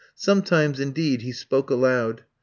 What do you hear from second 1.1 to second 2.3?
he spoke aloud.